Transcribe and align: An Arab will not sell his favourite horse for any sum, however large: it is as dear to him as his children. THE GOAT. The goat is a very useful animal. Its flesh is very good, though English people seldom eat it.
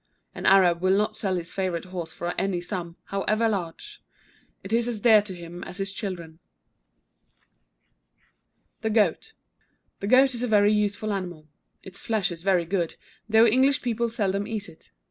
An 0.33 0.47
Arab 0.47 0.81
will 0.81 0.97
not 0.97 1.15
sell 1.15 1.35
his 1.35 1.53
favourite 1.53 1.85
horse 1.85 2.11
for 2.11 2.33
any 2.35 2.59
sum, 2.59 2.95
however 3.09 3.47
large: 3.47 4.01
it 4.63 4.73
is 4.73 4.87
as 4.87 4.99
dear 4.99 5.21
to 5.21 5.35
him 5.35 5.63
as 5.63 5.77
his 5.77 5.93
children. 5.93 6.39
THE 8.81 8.89
GOAT. 8.89 9.33
The 9.99 10.07
goat 10.07 10.33
is 10.33 10.41
a 10.41 10.47
very 10.47 10.73
useful 10.73 11.13
animal. 11.13 11.49
Its 11.83 12.03
flesh 12.03 12.31
is 12.31 12.41
very 12.41 12.65
good, 12.65 12.95
though 13.29 13.45
English 13.45 13.83
people 13.83 14.09
seldom 14.09 14.47
eat 14.47 14.67
it. 14.67 14.89